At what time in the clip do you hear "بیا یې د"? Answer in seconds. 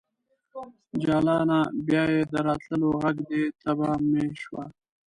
1.85-2.33